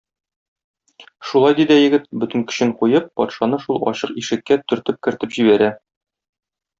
[1.31, 5.69] Шулай ди дә егет, бөтен көчен куеп, патшаны шул ачык ишеккә төртеп кертеп җибәрә.